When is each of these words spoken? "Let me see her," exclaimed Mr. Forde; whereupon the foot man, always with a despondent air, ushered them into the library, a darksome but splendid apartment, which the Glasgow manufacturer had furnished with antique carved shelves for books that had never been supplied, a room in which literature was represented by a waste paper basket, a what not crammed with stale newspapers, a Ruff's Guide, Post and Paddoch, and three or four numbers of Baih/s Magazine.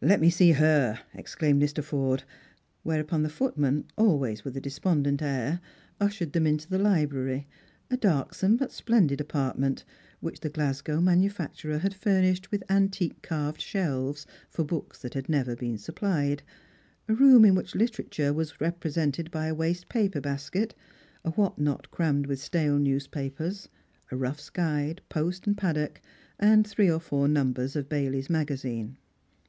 "Let 0.00 0.18
me 0.20 0.30
see 0.30 0.50
her," 0.50 0.98
exclaimed 1.14 1.62
Mr. 1.62 1.80
Forde; 1.80 2.24
whereupon 2.82 3.22
the 3.22 3.28
foot 3.28 3.56
man, 3.56 3.84
always 3.96 4.42
with 4.42 4.56
a 4.56 4.60
despondent 4.60 5.22
air, 5.22 5.60
ushered 6.00 6.32
them 6.32 6.44
into 6.44 6.68
the 6.68 6.76
library, 6.76 7.46
a 7.88 7.96
darksome 7.96 8.56
but 8.56 8.72
splendid 8.72 9.20
apartment, 9.20 9.84
which 10.18 10.40
the 10.40 10.48
Glasgow 10.50 11.00
manufacturer 11.00 11.78
had 11.78 11.94
furnished 11.94 12.50
with 12.50 12.64
antique 12.68 13.22
carved 13.22 13.60
shelves 13.60 14.26
for 14.48 14.64
books 14.64 15.00
that 15.02 15.14
had 15.14 15.28
never 15.28 15.54
been 15.54 15.78
supplied, 15.78 16.42
a 17.06 17.14
room 17.14 17.44
in 17.44 17.54
which 17.54 17.76
literature 17.76 18.32
was 18.32 18.60
represented 18.60 19.30
by 19.30 19.46
a 19.46 19.54
waste 19.54 19.88
paper 19.88 20.20
basket, 20.20 20.74
a 21.24 21.30
what 21.30 21.60
not 21.60 21.88
crammed 21.92 22.26
with 22.26 22.40
stale 22.40 22.76
newspapers, 22.80 23.68
a 24.10 24.16
Ruff's 24.16 24.50
Guide, 24.50 25.00
Post 25.08 25.46
and 25.46 25.56
Paddoch, 25.56 26.00
and 26.40 26.66
three 26.66 26.90
or 26.90 26.98
four 26.98 27.28
numbers 27.28 27.76
of 27.76 27.88
Baih/s 27.88 28.28
Magazine. 28.28 28.96